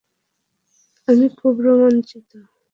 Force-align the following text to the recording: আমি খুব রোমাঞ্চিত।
আমি 1.07 1.27
খুব 1.39 1.53
রোমাঞ্চিত। 1.65 2.29